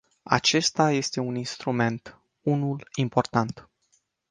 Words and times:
Acesta 0.23 0.91
este 0.91 1.19
un 1.19 1.35
instrument, 1.35 2.21
unul 2.41 2.87
important. 2.95 3.69